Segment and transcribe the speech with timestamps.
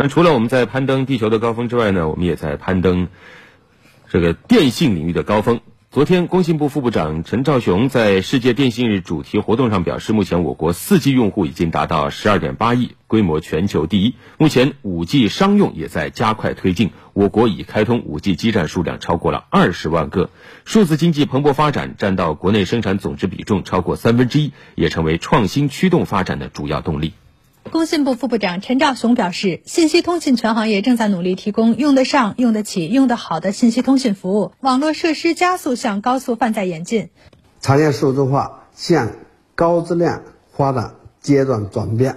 [0.00, 3.08] 那除了我们在攀登地球的高峰之外呢，我们也在攀登
[4.08, 5.58] 这个电信领域的高峰。
[5.90, 14.14] 昨天，工信部副部长陈肇雄在世界电信日主题活动上表示，目前我国 4G 用户已经达到12.8亿，规模全球第一。
[14.38, 20.30] 目前，5G 商用也在加快推进，我国已开通 5G 基站数量超过了20万个。
[20.64, 27.14] 数字经济蓬勃发展，占到国内生产总值比重超过三分之一，也成为创新驱动发展的主要动力。
[27.68, 37.10] 工信部副部长陈肇雄表示，信息通信全行业正在努力提供用得上、用得起、用得好的信息通信服务，网络设施加速向高速泛在演进，
[37.60, 39.12] 产业数字化向
[39.54, 42.16] 高质量发展阶段转变，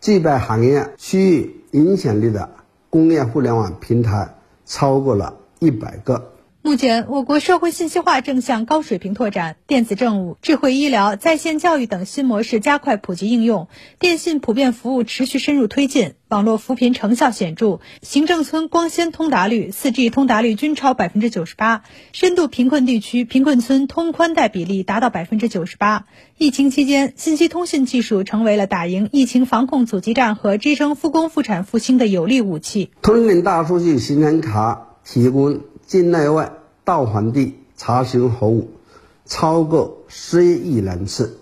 [0.00, 2.50] 具备行业区域影响力的
[2.88, 6.32] 工业互联网平台超过了一百个。
[6.62, 13.68] 目前，我国社会信息化正向高水平拓展，电子政务、智慧医疗、在线教育等新模式加快普及应用，
[13.98, 26.04] 电信普遍服务持续深入推进，网络扶贫成效显著，行政村光纤通达率、4G 通达率均超百分之九十八，深度贫困地区贫困村通宽带比例达到百分之九十八。
[26.36, 32.90] 疫情期间，信息通信技术成为了打赢疫情防控阻击战和支撑复工复产复兴的有力武器。
[33.00, 35.69] 通信大数据行程卡提供。
[35.90, 36.52] 境内外
[36.84, 38.70] 到访地查询服务
[39.26, 41.36] 超过十一亿人次，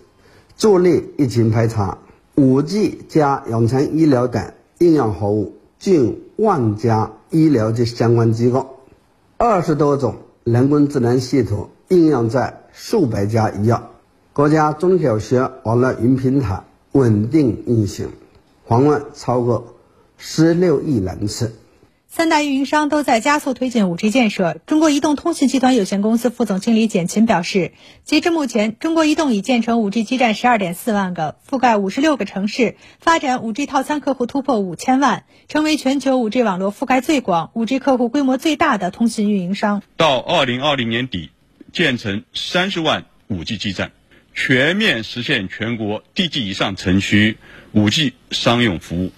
[0.56, 1.98] 助力疫情排查。
[2.34, 8.78] 五 G 加远程医疗等应用服务近万家医疗及相关机构，
[9.36, 13.78] 二十多种人工智能系统应用在数百家医院。
[14.32, 18.08] 国家中小学网络云平台稳定运行，
[18.66, 19.74] 访问超过
[20.16, 21.52] 十六亿人次。
[22.10, 24.60] 三大运营商都在加速推进 5G 建设。
[24.66, 39.82] 中国移动通信集团有限公司副总经理简勤表示，截至目前，中国移动已建成 5G 基站12.4万个，覆盖56个城市，发展 5G 套餐客户突破5千万，成为全球 5G 网络覆盖最广、5G 客户规模最大的通信运营商。
[39.98, 41.30] 到2020年底，
[41.72, 43.92] 建成30万 5G 基站，
[44.34, 47.36] 全面实现全国地级以上城区
[47.74, 49.12] 5G 商用服务。